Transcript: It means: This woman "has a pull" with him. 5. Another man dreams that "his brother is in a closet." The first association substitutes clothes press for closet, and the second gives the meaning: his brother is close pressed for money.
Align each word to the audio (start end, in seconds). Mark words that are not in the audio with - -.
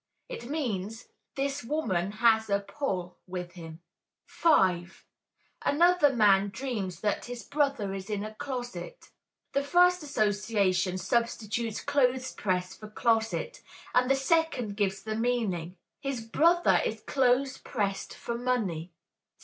It 0.29 0.49
means: 0.49 1.09
This 1.35 1.63
woman 1.63 2.13
"has 2.13 2.49
a 2.49 2.59
pull" 2.59 3.19
with 3.27 3.51
him. 3.51 3.81
5. 4.25 5.05
Another 5.63 6.11
man 6.11 6.49
dreams 6.49 7.01
that 7.01 7.25
"his 7.25 7.43
brother 7.43 7.93
is 7.93 8.09
in 8.09 8.23
a 8.23 8.33
closet." 8.33 9.11
The 9.53 9.63
first 9.63 10.01
association 10.01 10.97
substitutes 10.97 11.81
clothes 11.81 12.33
press 12.33 12.75
for 12.75 12.87
closet, 12.89 13.61
and 13.93 14.09
the 14.09 14.15
second 14.15 14.75
gives 14.75 15.03
the 15.03 15.13
meaning: 15.15 15.77
his 15.99 16.21
brother 16.21 16.81
is 16.83 17.01
close 17.01 17.59
pressed 17.59 18.15
for 18.15 18.35
money. 18.35 18.91